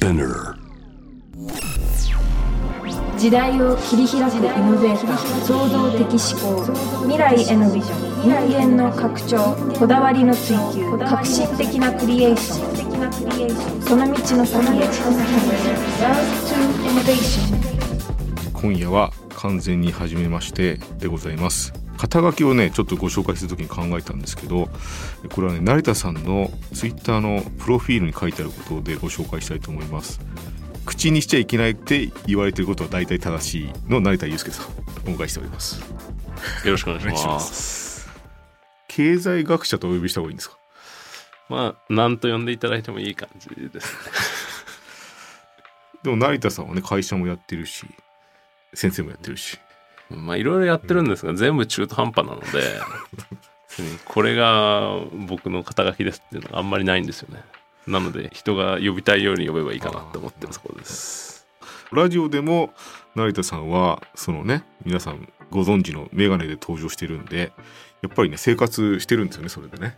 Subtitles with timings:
[0.00, 0.56] Spinner.
[3.18, 6.64] 時代を切り開くイノベーター創造的思考
[7.02, 7.94] 未来へのビジョ
[8.24, 13.82] ン人間の拡張こだわりの追求革新的なクリエーション。
[13.82, 14.88] その道の先へ。
[14.88, 15.10] Love
[16.48, 16.56] to
[16.88, 17.60] Innovation
[18.54, 24.70] 今夜は完全に初めましてでございます肩書きをねちょっとご紹介するときに考えたんですけど
[25.34, 30.18] これはね成田さんのツイッターのプロフィールに書いてあることでご紹介したいと思います。
[30.86, 34.66] 口にしちゃいけないって言われてることは大体正しいの成田悠介さん。
[35.06, 35.78] お迎えしております。
[36.64, 38.08] よろしくお願いします。
[38.88, 40.56] 経済学者とお呼びした方がいいんですか？
[41.50, 43.98] まあ何と呼んでいただいてもいい感じですね。
[46.02, 47.84] でも成田さんはね会社もやってるし
[48.72, 49.58] 先生もやってるし
[50.10, 52.46] まあいろいろやってるんですが、全部中途半端なので
[54.04, 57.42] これが僕の肩書きですっていうのがあんまりないんですよね。
[57.86, 61.46] なので人が呼びたいように呼べばいいかなって思ってるところです。
[61.92, 62.72] ラジオでも
[63.14, 67.52] 成田さんはそのね皆さんご存知のメガネで登場してるんで
[68.02, 69.96] やっぱりね生活してるんですよねそれでね、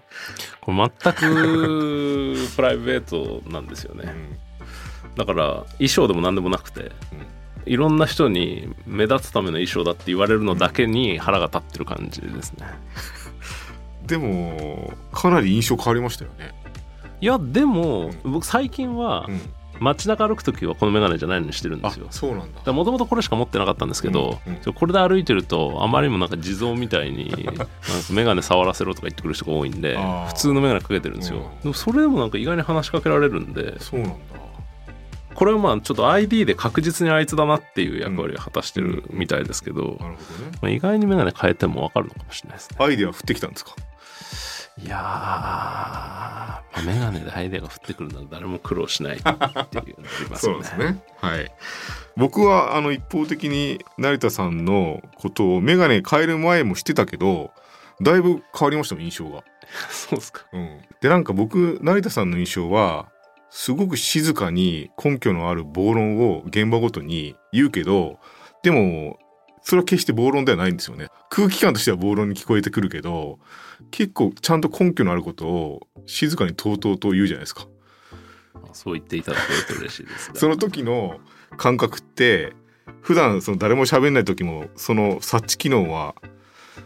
[0.61, 4.15] これ全くプライベートなんですよね。
[5.17, 6.91] だから衣装でも何でもなくて、
[7.67, 12.67] いろんな人に目立つための衣装だって言われるのだけに腹が立ってる感じですね。
[14.07, 16.53] でもかなり印象変わりましたよね、
[17.21, 19.41] いやでも僕最近はうん、
[19.83, 22.07] 街中歩く時はこの眼鏡じゃないのにしてるんであすよ。
[22.11, 22.73] そうなんだ。
[22.73, 24.73] もともとこれしか持ってなかったんですけど、うんうん。
[24.73, 27.67] これで歩いてるとあまりにもなんか地蔵みたいになんか
[28.11, 29.97] 眼鏡触らせろとか言ってくる人が多いんで
[30.29, 31.61] 普通の眼鏡かけてるんですよ、うん。
[31.63, 34.17] でもそれでもなんか意外に話しかけられるんでそうなんだ
[35.35, 39.99] これはまあちょっと ID で確実にあいつだなっていう役割を果たしてるみたいですけど、
[40.61, 42.77] まあ、意外に眼鏡変えても分かるのかもしれないですね。
[42.81, 43.75] アイデア降ってきたんですか
[44.79, 49.95] いやー、まあ、眼鏡でアイデアが降ってくるのは誰も苦労しないっていうのがあり
[50.31, 51.03] ますそうですね。
[51.21, 51.53] はい。
[52.17, 57.53] 僕はあの一方的に成田さんのことをメガネ変える前も知ってたけど
[58.01, 59.45] だいぶ変わりましたもん印象が。
[59.91, 60.45] そうですか。
[60.53, 63.09] うん、でなんか僕成田さんの印象は
[63.55, 68.19] すごく静かに根拠のある暴論を現場ごとに言うけど
[68.63, 69.19] でも
[69.63, 71.09] それは決して暴論ではないんですよね。
[71.29, 73.39] 空気感としては暴論に聞こえてくるけど
[73.91, 77.67] 結構ちゃんと根拠のあることを静かにとうとうと言うじゃないですか。
[78.55, 80.37] まあそう言っていただけると嬉しいですが。
[80.41, 81.21] その時の
[81.59, 82.55] 感覚って
[83.03, 86.15] 普段その誰も喋んない時もその察知機能は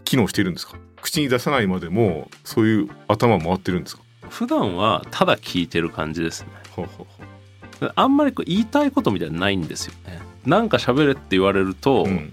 [0.05, 0.77] 機能してるんですか？
[1.01, 4.03] 口に出さないまでもそういう頭回ってるんですか？
[4.29, 6.49] 普段はただ聞いてる感じですね。
[6.71, 7.07] ほうほう
[7.81, 7.93] ほう。
[7.95, 10.21] あんまりこう言いたいことみたいなのないんですよね。
[10.45, 12.33] なんか喋れって言われると、うん。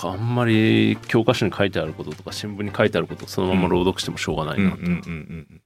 [0.00, 5.60] あんまり教科書に書いてあることとか新聞に書いてあることをそのまま朗読してもしょうがないな、うんうんうんうん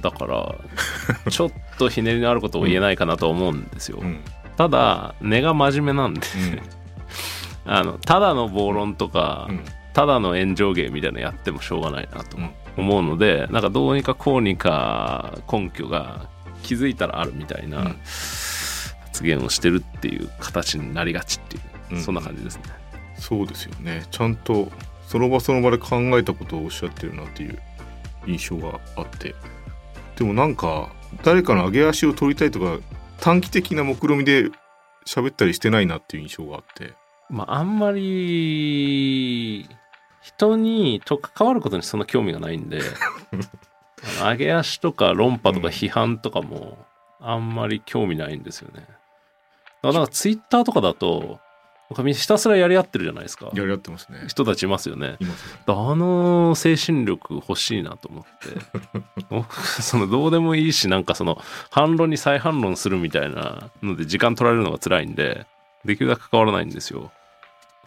[0.00, 0.54] だから
[1.30, 4.20] ちょっとひねりのあることを言えないかなと思うんですよ、うん。
[4.56, 6.20] ただ根が真面目なんで。
[6.20, 6.60] うん。
[7.72, 9.64] あのただの暴論とか、うん。
[9.94, 12.36] ただの炎上芸みたいなのやってもしょうがないなと。
[12.36, 16.28] うん思うのでなんかどうにかこうにか根拠が
[16.62, 17.98] 気づいたらあるみたいなうん。
[19.18, 22.02] 発言をしてるっていう形になりがちっていう、うん。
[22.02, 22.62] そんな感じですね。
[23.16, 24.06] そうですよね。
[24.10, 24.70] ちゃんと
[25.08, 27.58] その場その場で考えたことをおっしゃってるなっていう
[28.26, 29.34] 印象があって。
[30.16, 30.92] でもなんか
[31.24, 32.78] 誰かの上げ足を取りたいとか
[33.20, 34.50] 短期的な目論見みで
[35.06, 36.92] 喋ったりしてないなっていう印象があって。
[37.30, 39.68] まあ、あんまり
[40.20, 42.80] 人にと関わることにそんな興味がないんで
[44.22, 46.78] 上げ足とか論破とか批判とかも
[47.20, 48.80] あんまり興味ないんですよね。
[48.80, 48.96] だか
[49.82, 51.40] らなんかツイッターとかだと
[51.96, 53.50] みんなひたすらやり合ってるじゃないですか。
[53.54, 54.24] やり合ってますね。
[54.28, 55.16] 人たちいますよね。
[55.20, 55.60] いますね。
[55.66, 58.60] あの精神力欲しいなと思って。
[59.30, 61.40] 僕そのどうでもいいしなんかその
[61.70, 65.46] 反論に再反論するみたいなので時間取られるのが辛いんで
[65.84, 67.10] できるだけ関わらないんですよ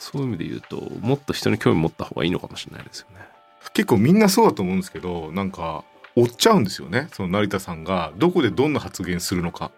[0.01, 3.19] そういう意味で言うともっと人に興味持った方がいいのかもしれないですよね。
[3.73, 5.84] 結構みんなそうだと思うんですけどなんか
[6.16, 7.07] 追っちゃうんですよね。
[7.13, 9.69] その成田さんがどこでどんな発言するのか。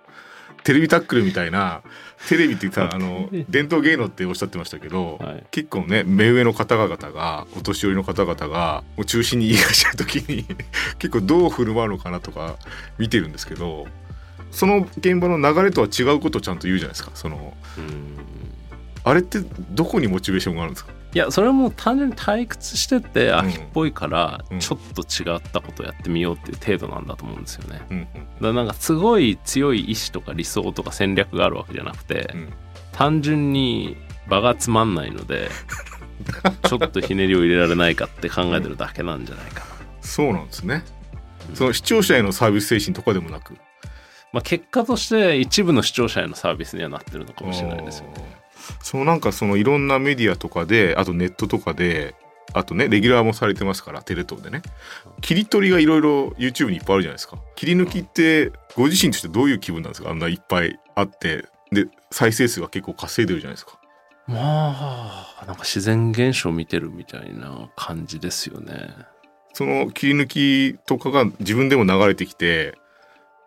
[0.64, 1.82] テレビタックルみたいな
[2.30, 5.44] テレビってさあの 伝統芸能っておっしゃってましたけど、はい。
[5.52, 10.46] 結構ね目上の方々がお年寄りの方々がもう中心にいらっしゃる時に
[11.00, 12.56] 結構どう振る舞うのかなとか
[12.98, 13.88] 見てるんですけど
[14.52, 17.12] その現場の流れとは違うことをちゃんと言うじゃないですか。
[17.14, 18.43] そのうん
[19.06, 19.40] あれって
[19.72, 20.92] どこにモチベーションがあるんですか？
[21.14, 24.60] いやそれはもう単純に退屈しててん秋っぽいからうん。
[24.60, 27.82] ちょっと違ったことやってみようっていう程度なんだと思うんですよね。
[27.90, 32.34] うんだからなんかすごい強い意志とか理想とか戦略があるわけじゃなくて、
[32.92, 33.96] 単純に
[34.28, 35.50] 場がつまんないので
[36.68, 39.66] ちょっとひねりを入れられないかって考えてるだけなんじゃないかな、
[40.02, 40.84] そうなんですね。
[41.54, 43.54] その視聴者へのサービス精神とかでもなく？
[44.34, 48.43] まあ、結果として一部の視聴者へのサービスにはなってるのかもしれないですよね。
[48.82, 52.16] そのなんかそのいろんなメディアとかであとネットとかで
[52.54, 54.62] あとねレギュラーもされてますからテレ東でね。
[55.22, 57.38] 切り取りがいろいろ YouTube にいっぱいあるじゃないですか。
[57.56, 60.10] 切り抜きってご自身としてどういう気分なんですか？
[60.10, 63.80] あんないっぱいあってで再生数が結構稼いでるじゃないですか。
[64.28, 64.38] ま
[65.42, 68.94] あなんか自然現象見てるみたいな感じですよね。
[69.54, 70.28] その切り抜
[70.76, 72.78] きとかが自分でも流れてきて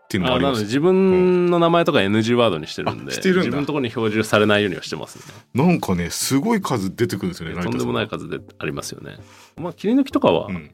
[0.07, 5.25] っていうのもありまあなのです自分の名前とか NG ワードにしてるんで、あしてるんだ自分のところに表示されないようにはしてますね。
[5.55, 9.19] なんかねすごい数出てくるんですよねとんでもない数でありますよね。
[9.57, 10.71] まあ切り抜きとかは、うん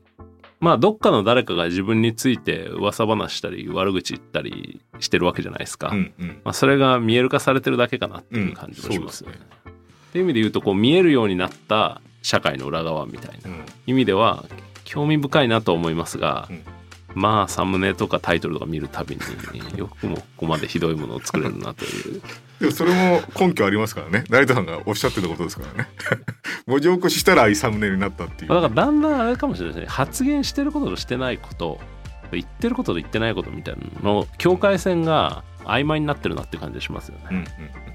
[0.60, 5.88] まあどっかの誰かが自分について噂話したり悪口言ったりしてるわけじゃないですか。
[5.88, 9.38] うんうんまあ、それが見える化されてるだけかなっていう感じもしますよね。
[10.10, 14.44] っていう意味で言うとこう見えるようになった社会の裏側みたいなうん意味では
[14.84, 16.62] 興味深いなと思いますが、うん
[17.14, 22.22] まあサムネとかタイトルとか見るたびによくもここまでひどいものを作れるなという。
[22.60, 24.24] でもそれも根拠ありますからね。
[24.28, 25.88] 成田さんがおっしゃってたことですからね。
[26.66, 28.48] 文字起こししたらああいうサムネになったっていう。
[28.48, 29.86] だからだんだんあれかもしれないですね。
[29.88, 31.78] 発言してることとしてないこと
[32.32, 37.24] 言ってることと言ってないことみたいなのの境界線が曖昧になってるなって感じしますよね。
[37.30, 37.44] うんうん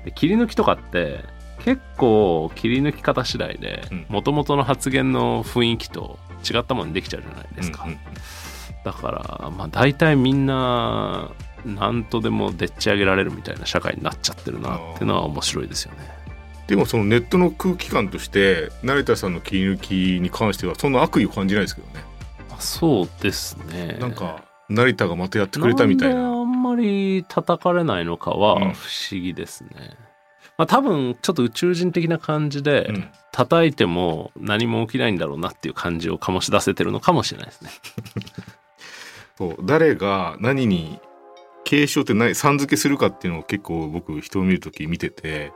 [0.06, 1.25] で切り抜きとかって
[1.66, 7.98] 結構切り抜き方次第でうんもともとの発言の雰囲気と違ったものにできちゃうじゃないですか、うんうん
[8.88, 9.12] だか
[9.42, 11.30] らまあ大体みんな
[11.66, 16.10] 何とでもでっち上げられるみたいな社会になっちゃってるなっていうのは面白いですよね。
[16.68, 22.04] でもそのネットの空気感として成田さんの切り抜きに関してはそんな悪意を感じないですけどね
[22.50, 23.98] あそうですね。
[24.00, 29.98] なんか成田がまたやってくれたみたいなんであんまり叩かれないのかはうん不思議ですね。
[30.57, 37.69] まあ多分ちょっと宇宙人的な感じで、うん叩いても何も起きないんだろうなっていう感じを醸し出せてるのかもしれないですね。
[39.38, 41.00] そう誰が何に
[41.63, 45.51] 継承って何さん付けするかっていうのを結構僕人を見るとき見てて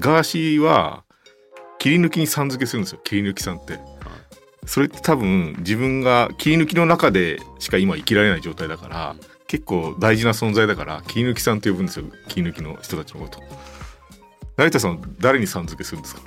[0.00, 1.04] ガーシーは
[1.78, 3.78] 切り抜きにさん付けするんですよ切り抜きさんって。
[4.66, 9.14] それって多分自分が切り抜きの中でしか今生きられない状態だから
[9.46, 13.40] 結構大事な存在だから切り抜きさんって呼ぶんですよ切り抜きの人たちのこと。
[14.56, 16.22] 成田さんは誰にさん付けするんですか？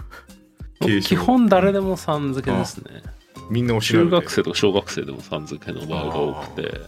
[0.79, 3.01] 基本誰でもさん付けですね。
[3.49, 6.81] みんな中学生とか小学生でもさん付けの場合が多くて。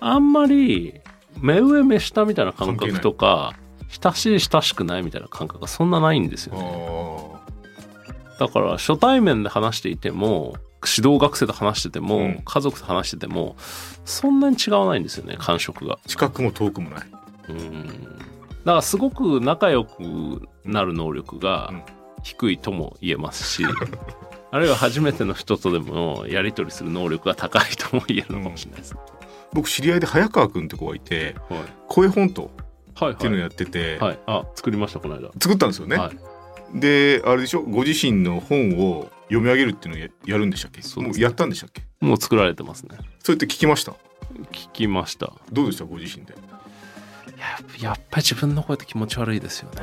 [0.00, 0.94] あんまり
[1.40, 3.54] 目上目下みたいな感覚とか
[3.88, 7.40] 親しい親しくないみたいな感覚がそんなないんですよあね。
[8.38, 8.40] ー。
[8.40, 10.54] だから初対面で話していても
[10.86, 12.42] 指導学生と話してても、うん。
[12.44, 13.56] 家族と話してても
[14.04, 15.98] そんなに違わないんですよね感触が。
[16.06, 17.06] 近くも遠くもない。
[17.48, 17.86] うん。
[17.86, 17.98] だか
[18.64, 21.82] らすごく仲良くなる能力がうん。
[22.22, 23.64] 低いとも言えますし、
[24.50, 28.96] あるいは初めての人とでもやり取りする能力が高いとも言えるのかもしれないです。
[29.52, 32.50] 僕知り合いで早川くんって子がいてはい声フォント
[32.94, 35.30] はいっていうのをはいやってて、はい、あ作りましたこの間。
[35.40, 35.96] 作ったんですよね。
[35.96, 36.16] はい
[36.74, 37.62] であれでしょ？
[37.62, 40.80] ご自身の本を読み上げるっていうのをややるんでしたっけ？
[41.00, 41.82] もうやったんでしたっけ？
[42.00, 42.98] もう作られてますね。
[43.22, 43.92] それって聞きました？
[44.50, 45.32] 聞きました。
[45.52, 46.34] どうでしたご自身で？
[47.38, 49.82] ややっぱり自分の声って気持ち悪いですよね。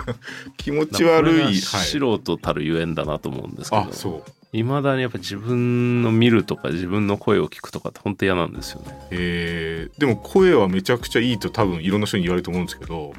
[0.56, 4.30] 気持ち悪い、素人たるゆえんだなと思うんですけどあそう。
[4.52, 8.98] いまだにやっぱ自分の見るとか自分の声を聞くとかって本当嫌なんですよね。
[9.10, 10.00] えー。
[10.00, 13.14] でも声はめちゃくちゃいいと多分いろんな人に言われると思うんですけど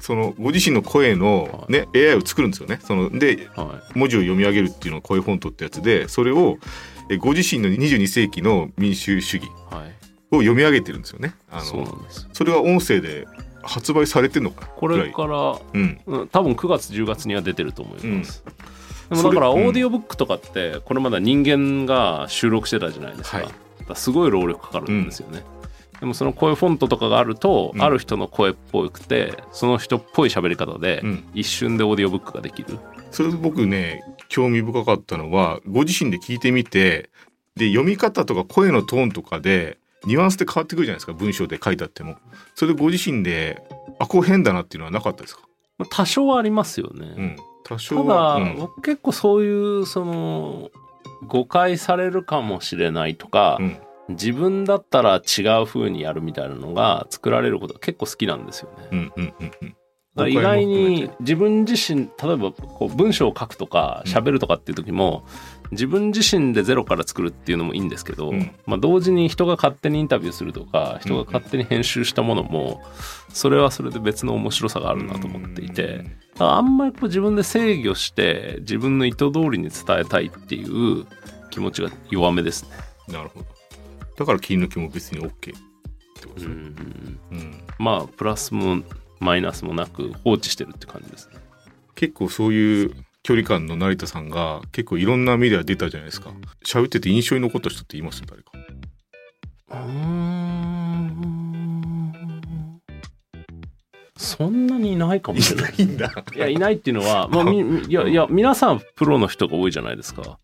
[0.00, 2.78] そのご自身の声の、ね AI を作るんですよね。
[2.82, 6.58] そのでは文字を読み上げるっていうのが声フォントってやつでそれを
[7.08, 9.46] えご自身の22世紀の民主主義。
[9.46, 11.34] い、はい、を読み上げてるんですよね。
[11.50, 12.28] あそうなのんです。
[12.32, 13.26] それが音声で
[13.62, 16.00] 発売されてるのかなこれから、うん。
[16.06, 18.44] うん、多分9月10月には出てると思います。
[19.08, 19.68] でもそれだからオうん。
[19.68, 23.46] ーディオブックとかってこれまだ人間が収録してたじゃないですか,、はい。
[23.46, 23.56] だか
[23.90, 25.42] らすごい労力かかるんですよね。
[26.00, 31.24] でもその声フォントとかがあると、うんある人の声っぽくてその人っぽい喋り方で、うん。
[31.34, 32.78] 一瞬でオーディオブックができる。
[33.10, 37.08] それで僕ね興味深かったのはご自身で聞いてみて
[37.56, 42.16] で読み方とか声のトーンとかでニュアンスで変わってくるじゃないですか文章で書いてあっても。
[42.54, 43.62] それでご自身で
[43.98, 45.42] あこう変だなっていうのはなかったですか、
[45.78, 47.14] まあ多少はありますよね。
[47.16, 48.56] うん、多た少はだ、うん。
[48.56, 50.70] 僕結構そういうその
[51.26, 53.78] 誤解されるかもしれないとか、うん。
[54.08, 58.88] 自分だったら違う風にやるみたいなのが作られることが結構好きなんですよね。
[58.92, 59.76] うんうんうんうん
[60.26, 61.14] 意外にて。
[61.20, 64.12] 自分自身例えばこう文章を書くとかうん。
[64.12, 65.24] 喋るとかっていう時も、
[65.72, 68.50] 自分自身でゼロから作るっていうのもいいんですけど、うん。
[68.66, 72.82] まあ、同時に人が勝手にインタビューするとか人が勝手に編集したものも
[73.28, 76.04] それはそれで別の面白さがあるなと思っていて。
[76.38, 81.06] あんまりこう自分で制御して自分の意図通りに伝えたいっていう
[81.50, 82.70] 気持ちが弱めですね。
[83.08, 83.46] なるほど。
[84.18, 86.54] だから切り抜きも別に OK ってってことうですね。
[86.54, 87.18] ん。
[87.30, 87.62] うん。
[87.78, 88.82] まあプラスも
[89.20, 91.36] マイナスもなく放置してるって感じですね
[91.94, 92.90] 結構そういう
[93.22, 96.30] 距離感の成田さんが結構いろんなメディア出たじゃないですか。
[96.64, 98.22] 喋ってて印象に残った人っています？
[98.24, 98.52] 誰か。
[99.70, 101.36] うーん
[104.16, 106.24] そんなにいないかもしれないいんだ。
[106.34, 110.38] いやいないっていうのは、 まあ、みみいやいや皆さんプロの人が多いじゃないですか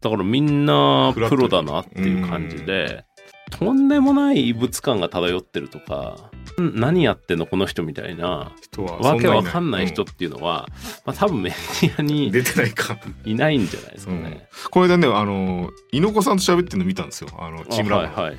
[0.00, 3.04] だからみんなプロだなっていう感じで
[3.50, 10.68] とんでもない異物感が漂ってるとかん何やってんのこの人みたいな人はわけわかそんない人っていうのは、
[11.04, 12.98] まあ、多分メディアうんに出てないか。
[13.24, 14.48] いないんじゃないですかね。
[14.70, 17.30] この間ねあの猪子さんと喋ってるの見たんですよ。
[17.38, 18.08] あのチームラボの。
[18.08, 18.38] あはいはい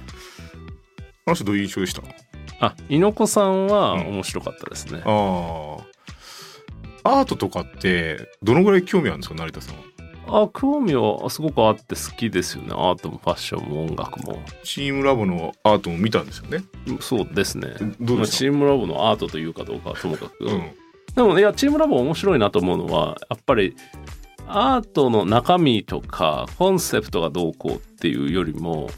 [1.26, 2.02] あの人どういう印象でした？
[2.60, 5.02] あ猪子さんはうん面白かったですね。
[5.06, 5.78] あ
[7.04, 7.20] あ。
[7.20, 9.82] アートとかってどのぐらい興味あるんですか成田さんは？
[10.34, 16.64] あ興味はすごくあって好きですよねアートもファッションも音楽もチームラボのアートも見たんですよね。
[17.02, 18.14] そうですねどうでした？
[18.16, 20.72] まあチームラボのアートというかどうかはともかく、うん。
[21.14, 23.76] でもいやチームラボ面白いなと思うのはやっぱり
[24.48, 28.90] アートの中身とかコンセプトがどうこうっていうよりも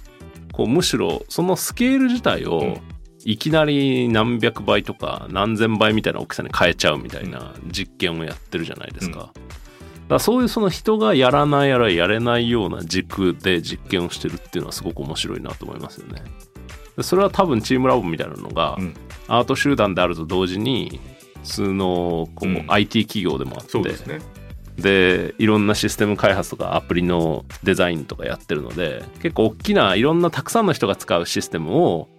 [0.52, 2.78] こうむしろそのスケール自体をうん
[3.25, 9.32] いきなり何百倍とか何千倍みたいな大きさに変えちゃうみたいな実験をやってるじゃないですか。
[9.34, 9.62] うん
[10.07, 16.24] だそういうその人がやらないやらやれないような軸で実験をしてるっていうのはすごく面白いなと思いますよね。
[16.98, 18.93] でそれは多分チームラボみたいなのがうん
[19.27, 21.00] アート集団であると同時に
[21.43, 24.19] 普通のこう、うん IT 企業でもあってそうですね。
[24.77, 32.10] でいろんなシステム開発とかアプリのデザインとかやってるので結構大きないろんなたくさんの人が使うシステムを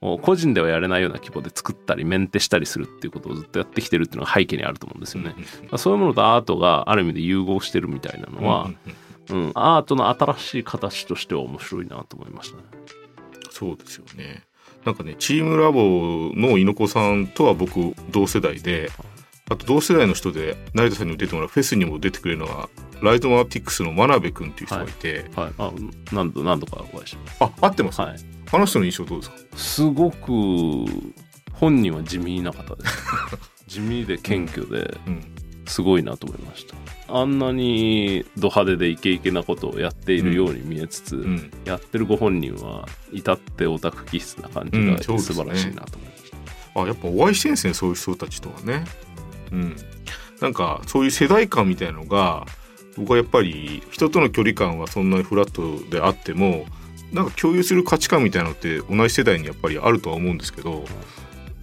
[0.00, 5.34] 個人ではやれないような規模で作ったりメンテしたりするっていうことをずっとやってきてるっていうのが背景にあると思うんですよね。
[5.64, 12.64] まあそういうものとアートがある意味で融合してるみたいなのは、うんアートの新しい形としては面白いなと思いましたね。
[13.50, 14.42] そうですよね。
[14.84, 18.90] なんかねチームラボの猪子さんとは僕同世代で
[19.48, 22.68] あと同世代の人で成田さんにも出てもらうフェスにも出てくれるのは
[23.02, 25.72] ライトマティックスの真鍋君っていう人がいて、はい、あ
[26.12, 27.36] 何度何度かお会いします。
[27.40, 29.36] あ合ってます、はいあの人の印象どうですか？
[29.56, 30.28] すごく
[31.52, 32.96] 本人は地味な方です。
[33.68, 35.34] 地味で謙虚でうん。
[35.66, 36.74] すごいなと思いました。
[37.06, 41.50] あんなにド派手でイケイケなことをやっているように見えつつ、うん。
[41.64, 46.30] やってるご本人は至ってオタク気質な感じが素晴らしいなと思いまし
[46.74, 48.84] た、あやっぱお会いしてんですねそういう人たちとはね。
[49.52, 49.76] うん。
[50.40, 52.46] なんかそういう世代間みたいのが
[52.96, 56.66] 僕はやっぱり人との距離感はそんなにフラットであっても
[57.12, 60.84] なんか共有する価値観みたいなのって同じ世代にやっぱりあるとは思うんですけど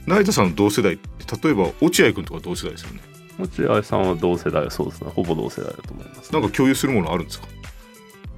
[0.05, 3.01] 成田さんの同世代って例えば落合君とか同世代ですよね。
[3.39, 5.11] 落合さんは同世代そうですね。
[5.13, 6.33] ほぼ同世代だと思います。
[6.33, 7.47] なんか共有するものあるんですか？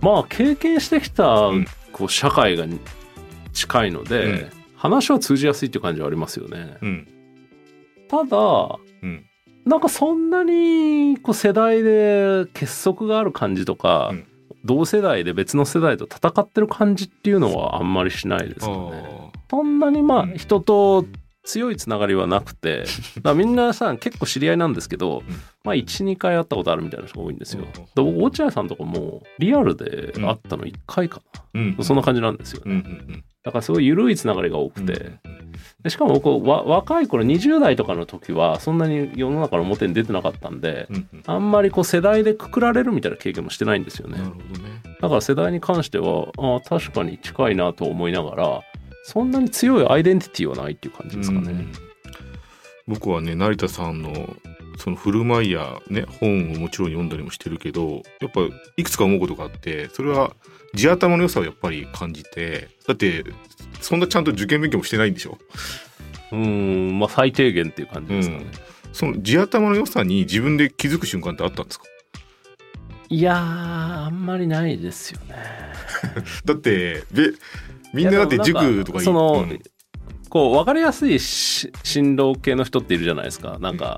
[0.02, 1.66] まあ経験してきたうん。
[1.92, 2.66] こう社会が
[3.54, 4.50] 近いので、うん。
[4.76, 6.78] 話は通じやすいっていう感じはありますよね。
[6.82, 7.08] うん。
[8.08, 8.38] ただ
[9.02, 9.26] うん。
[9.66, 14.26] なんかそんなにこう世代で結束がある感じとか、うん
[14.66, 19.32] 同世代で別の世代と戦ってる感じっていうのはあんまりしないですあよね。
[19.36, 21.06] ーそんなにまあうん人と
[21.44, 22.86] 強いつながりはなくて、
[23.36, 25.36] みんなさ結構知り合いなんですけど、うん。
[25.64, 27.64] まあ12回会ったことあるみたいな人が多いんですよ。
[27.64, 31.22] うんで僕落合さんとかもリアルで会ったの1回か
[31.54, 32.76] うんな、そんな感じなんですよね。
[32.76, 35.20] んだからすごい緩いつながりが多くうんて、
[35.84, 40.88] でしかも僕わ若い頃20代とかの時はそんなに世の中の表に出てなかったんで、
[41.26, 44.18] あんまりこう世代でくくられるみたいな経験もしてないんですよね。
[44.18, 44.32] なる。
[44.32, 44.82] ほどね。
[45.02, 48.62] だから世代に関してはああ確かに近いなと思いながら
[49.10, 51.52] そんなに強いアイデンティティはないっていう感じですかね。
[51.52, 51.72] うん
[52.88, 54.36] 僕はね成田さんの
[54.80, 58.42] その振る舞いやね本をもちろん読んだりもしてるけどやっぱ
[58.78, 60.36] いくつか思うことがあってそれは
[60.74, 63.24] 地頭の良さをやっぱり感じてだって
[63.80, 65.38] そんなちゃんと受験勉強もしてないんでしょ？
[66.32, 66.38] うー
[66.92, 68.46] んまあ最低限っていう感じですかね。
[68.92, 71.86] その地頭の良さに自分で気づく瞬間ってあったんですか？
[73.10, 75.36] いやーあんまりないですよね。
[76.44, 77.34] だってべ
[77.94, 79.60] みんなだって塾とかその、うん。
[80.30, 83.58] こう分かりやすいし進路系の人っているじゃないですか。
[83.60, 83.98] なんか、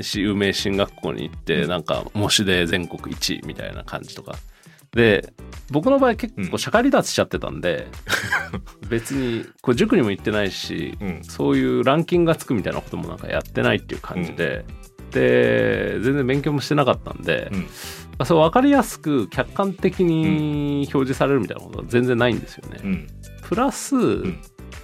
[0.00, 1.68] し有名進学校に行って、うん。
[1.68, 4.36] なんか模試で全国1位みたいな感じとか。
[4.92, 5.34] で
[5.70, 6.48] 僕の場合結うん。
[6.48, 7.88] 構社会離脱しちゃってたんで、
[8.88, 11.20] 別にこう塾にも行ってないし、うん。
[11.22, 14.64] そういうランキングがつくみたいなこともなんかやってないっていう感じで、
[15.10, 17.50] で全然勉強もしてなかったんで、
[18.18, 22.80] あそう分かりやすく客観的に表示されるみたいなことは全然ないんですよね。
[22.82, 23.06] うん。
[23.42, 24.40] プラス、ん。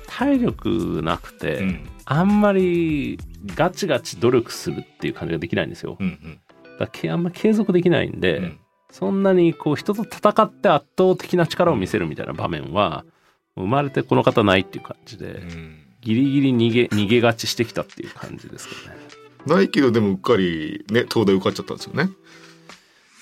[0.07, 1.91] 体力なくて、うん。
[2.05, 3.19] あんまり
[3.57, 5.97] ガチガチ努力するっていう感じができないんですよ。
[5.99, 6.41] うんうん。
[6.79, 8.59] だあんま継続できないんで、うん。
[8.91, 13.05] そんなにこう人と戦って圧倒的な力を見せるみたいな場面は
[13.57, 15.81] 生まれてこの方ないっていう感じで、うん。
[16.01, 19.15] ギリギリ逃げ 逃げがちしてきたっていう感じですけどね。
[19.47, 22.11] ないけどでもうっかりね東大受かっちゃったんですよね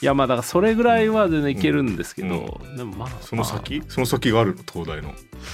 [0.02, 3.82] いやまあだからそれぐらいは全然いけるんですけど、でもまあその先？
[3.88, 4.62] その先があるの？
[4.70, 5.10] 東大の。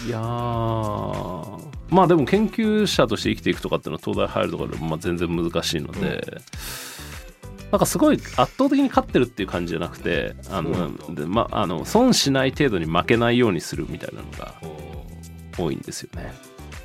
[0.06, 1.68] いやー。
[1.90, 6.40] まあでも研究者として生きていくとかっていうのは東大入るとかでもまあ全然難しいので、
[7.70, 14.54] なんかすごい圧倒的に勝ってるっていう感じじゃなくてあので、まあ、あの損しない程度に負けないようにするみたいなのが
[15.58, 16.32] 多いんですよね。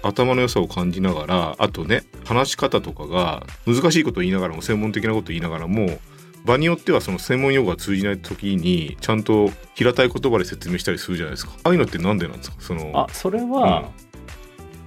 [0.01, 5.97] 頭の良さを感じながらあとね話し方とかが難しいことを言いながらも専門的なことを言いながらも
[6.43, 11.53] 場によってはその専門用語が通じない時にちゃんと平たい言葉で説明したりするじゃないですか。
[11.63, 12.57] ああいうのってなんでなんですか？
[12.59, 13.89] そのあそれは、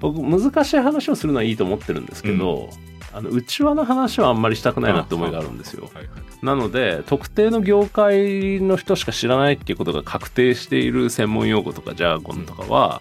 [0.01, 2.69] 僕難しい話をするのはいいと思ってるんですけど、
[3.13, 5.85] あの内輪の話はあんまりしたくないなって思いがあるんですよ。
[5.85, 6.07] はいはい。
[6.43, 13.01] なので特定の業界の人しか知らないっていうことが確定している専門用語とかジャーゴンとかは、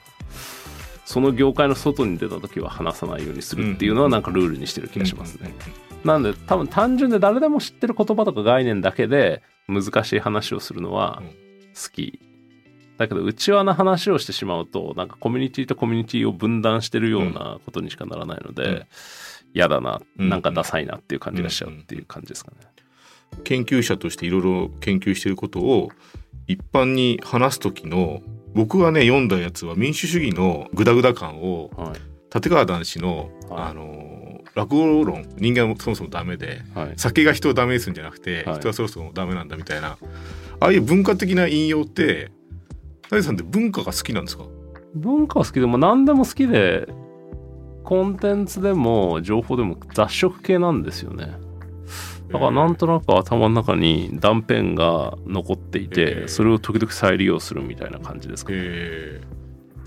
[1.03, 5.53] その業界の外に出た時は話さないようにするっていうのはなんかルールにしてる気がしますね。
[6.05, 11.27] なんで多分単純で誰でも知ってる言葉とか概念だけで難しい話をするのはうん。
[11.29, 12.19] 好き。
[12.97, 18.85] だけど内輪の話をしてしまうとなんかコミュニティとコミュニティを分断してるようなことにしかならないので、うん。
[19.53, 20.29] 嫌だな、うん。
[20.29, 22.57] なんかダサいなっていう感じがしちゃうっていう感じですかね。
[23.43, 25.89] 研究者としていろいろ研究していることを
[26.47, 28.21] 一般に話す時の
[28.53, 31.99] 僕がね読んだやつは民主主義のグダグダ感をはい。
[32.33, 33.63] 立川談志の、はい。
[33.69, 34.14] あの
[34.55, 36.93] 落語論人間はそもそもダメではい。
[36.97, 38.55] 酒が人をダメにするんじゃなくて、はい。
[38.55, 39.97] 人はそもそもダメなんだみたいな
[40.59, 42.31] ああいう文化的な引用って
[43.09, 44.45] 谷さんって文化が好きなんですか？
[44.95, 46.87] 文化は好きでも何でも好きで
[47.83, 51.33] コンテンツでも情報でも雑食系なんですよね。
[52.31, 56.27] だからなんとなく頭の中に断片が残っていへてー。
[56.27, 59.21] それを時々再利用するみたいな感じですかね、え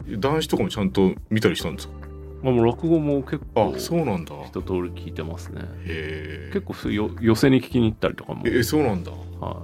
[0.07, 1.95] ー、男子とかもちゃんと見たりしたんですか？
[2.43, 4.35] まあ、もう落語も結構あそうなんだ。
[4.47, 5.63] 一通り聞いてますね。
[5.85, 6.51] へえ。
[6.53, 9.11] 結構よ寄せに聞きに行ったりとかも、えーそうなんだ。
[9.41, 9.63] は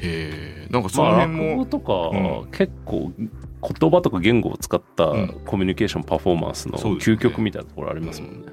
[0.00, 0.66] へえ。
[0.68, 1.92] んかい、まあその辺も、落語とか、
[2.42, 5.40] う結構言葉とか言語を使ったうん。
[5.44, 8.48] コミュニケーションパフォーマンスの究極みたいなところありますもんね。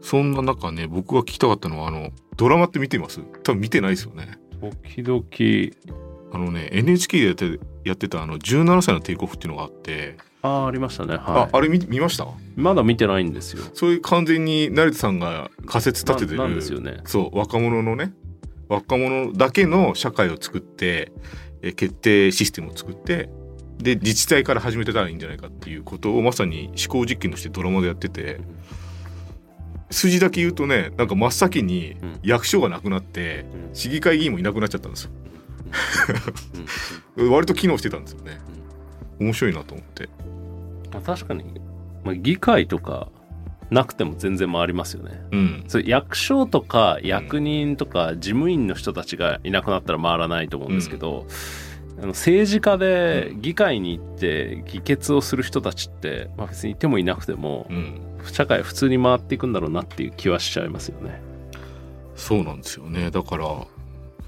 [0.00, 3.20] そんな中ね僕が聞きたかったのはあのドラマって見てます？
[3.44, 4.32] 多分見てないですよね。
[4.88, 5.22] 時々
[6.32, 11.14] あのね NHK でやってやってたあの17歳の帝国っていうのがあって、ああありましたね。
[11.14, 12.24] あはあれ見見ました？
[12.24, 12.26] い
[12.56, 13.62] まだ見てないんですよ。
[13.74, 16.98] そういう完全に成田さんが仮説立ててるななんですよね。
[17.04, 18.12] そう若者のね
[18.68, 21.12] 若者だけの社会を作って
[21.62, 23.28] え決定システムを作って
[23.78, 28.40] で自治体から始めてたらいいんじゃないかっていうことをまさに思考実験としてドラマでやってて
[29.90, 32.18] 数字だけ言うとねなんか真っ先にうん。
[32.22, 33.74] 役所がなくなってうん。
[33.74, 35.10] 市議会議員もいなくなっちゃったんですよ。
[37.16, 37.30] うん。
[37.32, 38.40] 割と機能してたんですよね。
[39.20, 40.08] 面白いなと思って
[40.92, 41.44] まあ確かに、
[42.04, 43.08] まあ、議会とか
[43.70, 45.22] なくても全然回りますよね。
[45.32, 45.64] うん。
[45.66, 51.26] それ役所とか役人とか事務員の人たちがいなくなったら回らないと思うんですけど、
[51.98, 58.00] あの政治家で議会に行って議決をする人たちって、まあ、別にいてもいなくてもうん。
[58.30, 61.20] 社会普通に回っていくんだろうなっていう気はしちゃいますよね。
[62.14, 63.10] そうなんですよね。
[63.10, 63.66] だから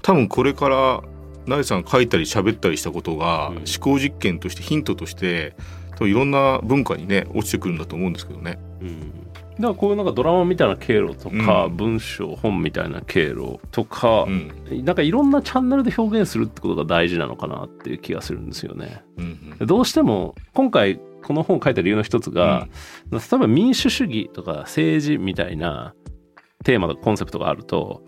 [0.01, 1.01] 多分これから
[1.45, 3.55] 成さんが書いたり喋ったりしたことが、うん。
[3.57, 5.55] 思考実験としてヒントとして
[6.01, 8.59] いろんな文化にね落ちてくるんだと思うんですけどね。
[8.81, 9.25] うん。
[9.57, 11.77] だからこういうなんかドラマみたいな経路とか、うん。
[11.77, 14.51] 文章本みたいな経路とかう、ん。
[14.83, 19.03] なんかいろんなチャンネルで表現するってことが大事なのかなっていう気がするんですよね。
[19.17, 19.67] うんうん。
[19.67, 22.67] どうしても今回この本を書いた理由の一つが、
[23.11, 25.95] 例えば民主主義とか政治みたいな
[26.65, 28.03] テーマとかコンセプトがあると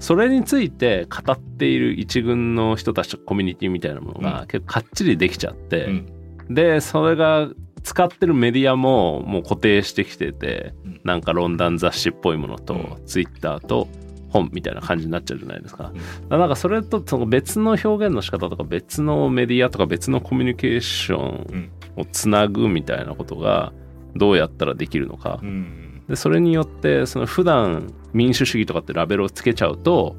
[0.00, 6.19] それについて語っている一軍の人たちとかコミュニティみたいなものが結構かっちりできちゃって、うん
[6.50, 7.48] でそれが
[7.82, 11.00] 使ってるメディアももう固定してきてて、うん。
[11.04, 13.06] なんか論壇雑誌っぽいものと、うん。
[13.06, 13.88] ツイッターと
[14.28, 15.92] 本みたいな感じになっちゃうじゃないですか。
[16.28, 21.70] うなんかそれとその別の表現の仕方とか別のメディアとか別のコミュニケーションうん。
[22.02, 23.72] をつなぐみたいなことが
[24.14, 25.40] どうやったらできるのか。
[25.42, 25.46] う。
[25.46, 26.02] ん。
[26.08, 30.16] でそれによってその普段民主主義とかってラベルをつけちゃうと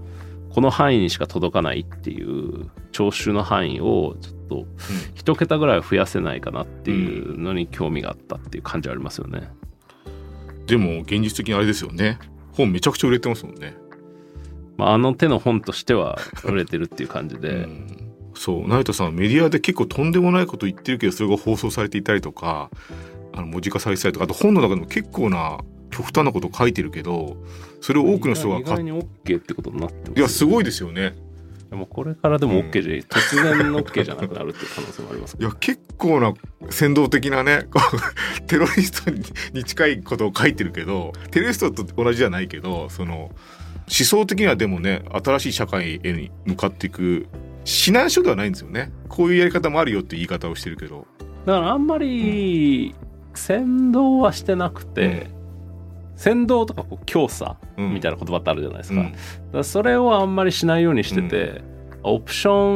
[0.50, 4.41] この範囲にしか届かないっていう聴衆の範囲をちょっと
[5.16, 9.50] 一桁ぐらいは増やせないかなっていうのに興味があったっていう感じはありますよね。
[10.68, 12.20] でも現実的にあれですよね。
[12.54, 13.76] 本めちゃくちゃ売れてますもんね。
[14.78, 17.88] まあ、あの手の本としては売れてるっていう感じで、 うん。
[18.34, 18.68] そう。
[18.68, 22.70] 成田さんはメディアで結構とんでもないこと言ってるけどそれが放送されていたりとか
[23.34, 25.60] あの文字化されてたりとかあと本の中でも結構な
[25.92, 27.38] 極端なことを書いてるけど
[27.82, 31.14] それを多くの人が買っ OK ってことになってますいやすごいでですよね
[31.72, 36.34] でもこれからでも OK じゃ、突然の OK じゃなくなるっていう可能性もありますいや結構な
[36.70, 37.68] 先導的なね
[38.46, 43.32] テロリストにに近いことを書いてるけどテロリストと同じじゃないけどその思
[43.88, 47.28] 想的にはでもね新しい社会へに向かっていく
[47.66, 48.92] 指南書ではないんですよね。
[49.08, 51.06] こういうやり方もあるよって言い方をしてるけど。
[51.46, 52.96] だからあんまり
[53.34, 55.28] 先導はしてなくて、
[56.22, 57.96] 先導とかこう強さうん。
[57.96, 59.12] みたいな言葉ってあるじゃないですか,、か
[59.54, 61.64] らそれをあんまりしないようにしてて、
[62.04, 62.72] オプショ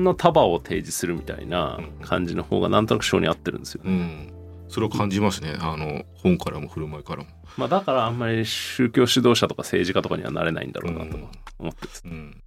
[0.00, 4.32] ンの束を提示するみたいな感じの方がなんとなく性に合ってるんですよね、うん。
[4.68, 5.56] それを感じますね。
[5.58, 11.28] あの本からも振る舞いからも、まあ、だからあんまり宗教指導者とか政治家とかにはなれないんだろうなとうん。
[11.58, 12.42] 思ってます、うん、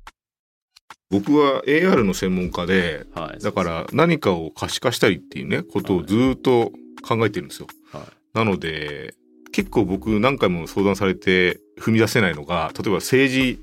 [1.09, 3.43] 僕は AR の専門家ではい。
[3.43, 7.67] だから何かを可視化したりっていうねことをずーっと考えてるんですよ。
[7.91, 8.03] はい。
[8.33, 9.15] なので
[9.59, 13.59] 結構僕何回も相談されて踏み出せないのが例えば政治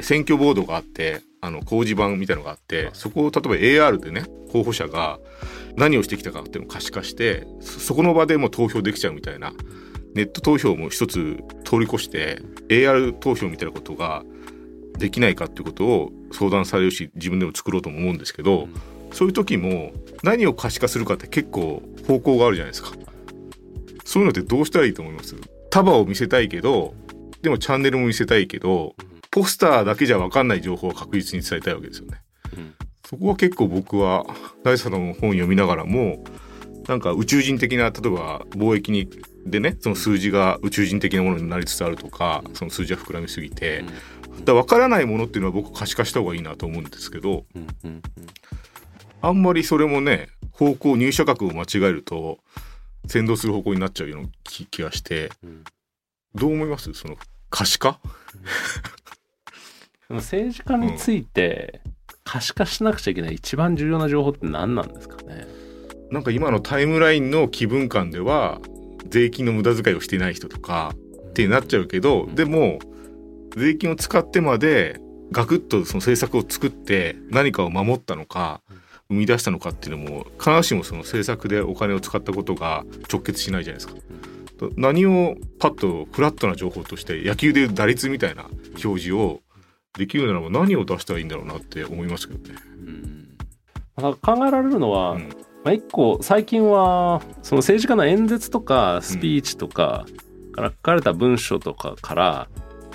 [0.00, 3.40] 選挙ボードがあってあの工事版みたいのがあってそこを例
[3.74, 5.18] えば AR でね候補者が
[5.74, 9.52] 何をしてきたかっていうのを可視化してそこの場でもう投票できちゃうみたいな
[10.14, 14.22] ネット投票も一つ通り越して AR 投票みたいなことが
[14.96, 18.68] できないかっていうことを相談されるし自分でも作ろうとも思うんですけど、
[19.12, 19.90] そういう時も
[20.22, 22.92] 何を可視化するかって結構方向があるじゃないですか。
[24.12, 25.36] そういうのってどうしたらいいと思います？
[25.70, 26.92] 束を見せたいけど
[27.40, 28.94] でもチャンネルも見せたいけど
[29.30, 32.20] ポスターだけじゃ分かんない情報は確実に伝えたいわけですよね。
[32.54, 32.74] うん。
[33.06, 34.26] そこは結構僕は
[34.64, 36.22] 大佐の本読みながらも
[36.88, 39.08] なんか宇宙人的な例えば貿易に
[39.46, 43.92] でねその数字が宇宙人的なものになりつつあるとかその数字は膨らみすぎてだか
[44.46, 48.02] ら分からないものっていうのは僕可視化した方がいいなと思うんですけどうんうんうん。
[49.22, 52.40] あんまりそれもね方向入社角を間違えると
[53.06, 55.30] 先導する方向になっちゃうような気気がして。
[55.42, 55.64] うん。
[56.34, 56.92] どう思います？
[56.94, 57.16] その
[57.50, 57.98] 可視化？
[60.08, 61.80] でも政治家について
[62.24, 65.46] 可視化しなくちゃいけない一番重要な情報って何なんですかね？
[66.10, 68.60] なんか今のタイムラインの気分感では
[69.08, 70.94] 税金の無駄遣いをしていない人とか
[71.30, 72.34] ってなっちゃうけど、うん。
[72.34, 72.78] でも
[73.56, 78.60] 税金を使ってまでガクッとその政策を作って何かを守ったのか
[79.12, 84.00] 生み出したのかっていうのも必ずしもその政策でお金を使ったことが直結しないじゃないですか。
[84.58, 88.44] と何をパッとフラットな情報として野球で打率みたいな
[88.82, 89.40] 表示を
[89.98, 92.58] できるならば何を出したらいいんだろうなって思いますけどね。
[92.86, 93.28] うん
[93.96, 95.28] 考えられるのは、うん
[95.64, 100.06] まあ、一個最近はその政治家の演説とかスピーチとか
[100.52, 102.48] から書かれた文書とかから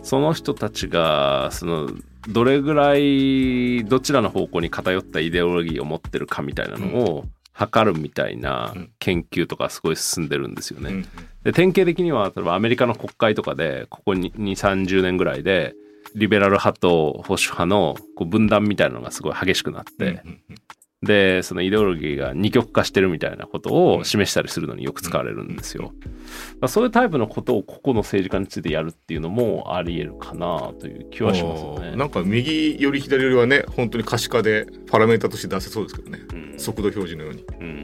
[0.04, 1.92] その人たちがその
[2.28, 8.92] どれぐらいどちらの方向に偏ったイデオロギーを持ってるかみたいなのを測るみたいなうん。
[9.00, 10.90] 研究とかすごい進んでるんですよね。
[10.92, 11.08] うん
[11.44, 15.76] で典型的には例えばアメリカの国会とかでここに2 3 0年ぐらいで
[16.14, 20.22] リベラル派と保守派のこう分断みたいなのがすごい激しくなって、
[21.04, 25.94] でそのイデオロギーが二極化してるみたいなことを示したりするのによく使われるんですよ。
[26.68, 31.96] そういうタイプのことを個々の政治家についてやるっていうのもありえるかなという気はしますよね。
[31.96, 36.20] なんか右より左よりはね本当に可視化でパラメータとして出せそうですけどね。
[36.34, 36.60] うん。
[36.60, 37.46] 速度表示のように。
[37.60, 37.84] うん。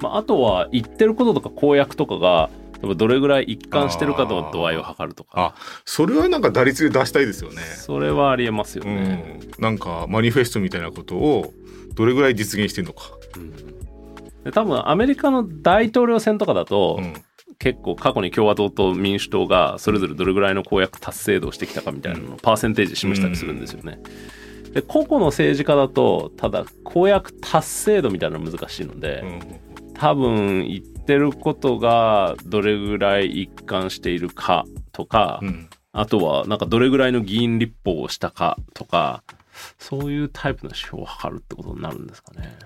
[0.00, 2.50] まあ、あとは言ってることとか公約とかが
[2.94, 5.54] どれぐらい一貫してるかの度合いを測るとか。
[5.84, 7.62] それはなんか打率で出したいですよね。
[7.62, 9.40] それはありえますようね。
[9.58, 9.62] ん。
[9.62, 11.52] なんかマニフェストみたいなことを
[11.96, 13.52] どれぐらい実現してるのか、うん。
[14.44, 17.14] で多分アメリカの大統領選とかだと、うん。
[17.58, 23.98] 結構過去に共和党と民主党がそれぞれどれぐらいの公約達成度をしてきたかみたいなのをパーセンテージ示したりするんですよね。
[24.74, 29.40] で個々の政治家だとただ公約達成度みたいなの難しいので、うん。
[29.94, 35.70] 多分言ってることがどれぐらい一貫しているかとか、うん。
[35.92, 39.22] あとはなんかどれぐらいの議員立法をしたかとか
[39.78, 42.56] そういうタイプの指標を測るってことになるんですかね。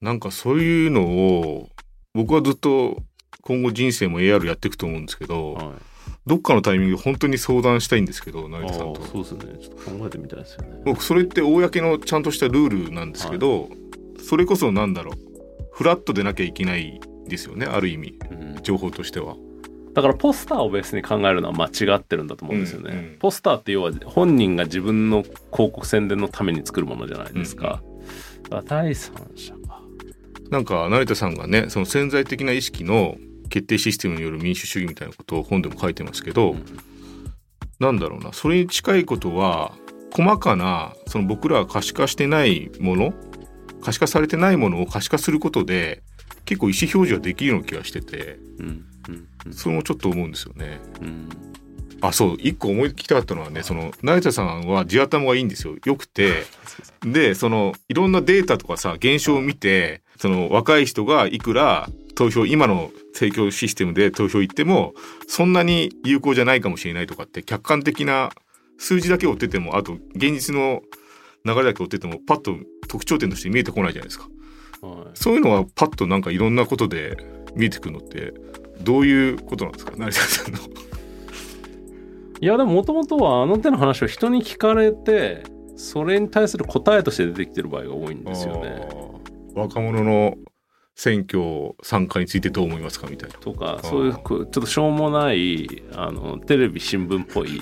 [0.00, 1.68] なんかそういうのを
[2.14, 3.02] 僕はずっと
[3.42, 5.66] 今後人生も AR やっていくと思うんですけど、はい、
[6.26, 9.02] どっかのタイミングで本当に相談したいんですけど成田さんと。
[9.02, 9.58] そうですね。
[9.60, 10.82] ちょっと考えてみたいですよね。
[10.84, 13.68] 僕それって公のちゃんとしたルールなんですけど、
[14.22, 15.14] それこそなんだろう。
[15.72, 18.18] フラットでなきゃいけないですよねある意味。
[18.30, 18.62] うん。
[18.62, 19.36] 情報としては。
[19.94, 22.90] だからポスターをベースに考えるのは間違ってるんだと思うんですよね。
[22.90, 27.82] うんうんポスターって要は本人が自分の広告宣伝のために作るものじゃないですか。
[28.44, 29.80] だから第三者か。
[30.50, 33.16] なんか成田さんがねその潜在的な意識の
[33.48, 36.64] 決定システムによる民主主義みたいなことを本でも書いてますけど、うん
[37.80, 39.72] なんだろうなそれに近いことは
[40.12, 43.12] 細かなその僕らが可視化してないもの
[43.82, 46.02] 可視化されてないものを可視化することで
[46.44, 48.66] 結構意思表示ができるような気がしててうん
[49.08, 50.80] うんうんそれもちょっと思うんですよね。
[51.00, 51.28] うん
[52.00, 56.42] あそう一個思いきたかったのはねその成田さんは地頭がいいんですよよくて
[57.02, 64.92] でそのいろんなデータとかさ現象を見てその若い人がいくら投票今の政教システムで投票行っても
[65.26, 68.30] そんなに有効じゃないかもしれないとかって客観的な
[68.78, 70.82] 数字だけ追っててもあと現実の
[71.46, 74.28] 流れだけ追っててもパッと特徴点として見えてこないじゃないですか。
[74.84, 77.16] はいそういうのはパッとなんかいろんなことで
[77.54, 78.34] 見えてくるのって
[78.80, 79.92] どういうことなんですか？
[79.96, 80.58] 成田さんの。
[82.40, 85.44] いやでももともとはあの手の話を人に聞かれて
[85.76, 88.86] それに対する答えとして出てきてる場合が多いんですよね。
[89.54, 90.36] 若者の
[90.96, 93.36] 選挙参加についてどう思いますかみたいな。
[93.38, 97.60] とかーそういうちょっとしょうもないあのテレビ新聞っぽい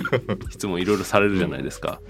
[0.51, 2.01] 質問いろいろされるじゃないですか。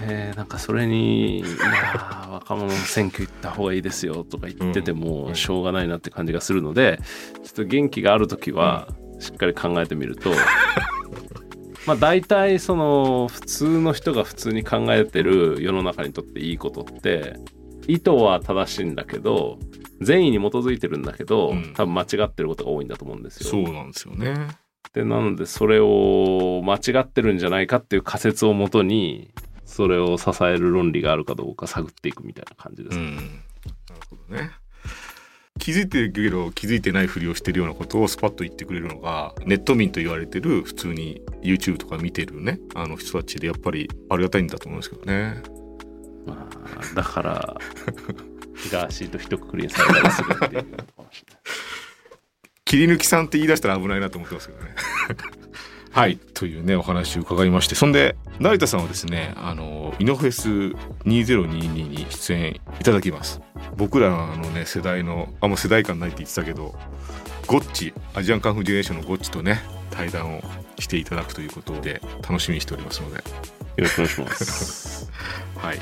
[0.00, 7.00] でなんかそれに「いやー若者の選挙行った方がいいですよ」とか言っててもしょうがないなって感じがするので
[7.44, 8.88] ちょっと元気がある時は
[9.20, 10.30] しっかり考えてみると。
[11.86, 17.34] まあ大体その普通の人が普通に考えてる世の中にとっていいことって
[17.86, 19.58] 意図は正しいんだけど
[20.00, 23.50] 善意に基づいてるんだけど、うん多分間違ってることが多いんだと思うんですよ。
[23.50, 24.34] そうなんですよね。
[24.92, 29.30] でなのでそれを間違ってるんじゃないかっていう仮説をもとに
[29.74, 32.96] それを支える論理があるかどうか探っていくみたいな感じです。
[32.96, 33.16] うん。
[33.16, 33.26] なる
[34.08, 34.52] ほどね。
[35.58, 45.42] 気づいてるけど気づいてないふりをしてるようなことをスパッと言ってくれるのがネット民と言われてる普通に YouTube とか見てるねあの人たちでやっぱりありがたいんだと思うんですけどね。
[46.24, 47.56] まあ、だから
[48.70, 50.66] ガーシーと一括りにされたりするっていう。
[52.64, 54.74] 切り抜きさんって言い出したら危ないなと思ってますけどね。
[55.94, 56.18] はい。
[56.34, 57.76] というねお話を伺いまして。
[57.76, 60.48] そんで成田さんはですねあのイノフェス
[61.08, 61.46] 2022
[61.88, 63.40] に出演いただきます。
[63.76, 66.74] 僕らのね世代のあんま世代感ないって言ってたけど
[67.46, 70.42] ゴッチアジアンカンフージェネレーションのゴッチとね対談を
[70.80, 73.16] していただくということで楽しみにしておりますので。
[73.16, 73.22] よ
[73.76, 75.10] ろしくお願いします。
[75.58, 75.80] はい、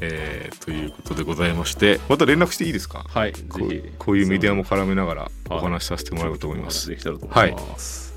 [0.00, 3.04] えーということでございましてまた連絡していいですか？
[3.08, 5.30] はい、ぜこうひこういうメディアも絡めながらはい。
[5.50, 8.11] お話しさせてもらおうと思います、できたらと思います。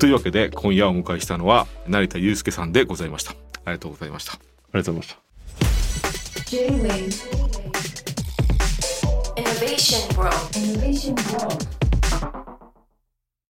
[0.00, 3.34] というわけで今夜お迎えしたのは成田悠介さんでございましたあ
[3.66, 4.36] りがとうございましたあ
[4.72, 6.50] りがとうございました。
[6.50, 7.50] J-Wave
[9.36, 10.34] Innovation World.
[10.56, 12.49] Innovation World